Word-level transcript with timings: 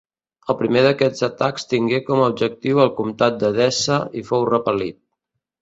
El 0.53 0.55
primer 0.61 0.81
d'aquests 0.85 1.25
atacs 1.27 1.67
tingué 1.75 2.01
com 2.09 2.21
a 2.23 2.31
objectiu 2.33 2.81
el 2.87 2.91
Comtat 3.03 3.39
d'Edessa 3.45 4.01
i 4.23 4.25
fou 4.31 4.49
repel·lit. 4.57 5.03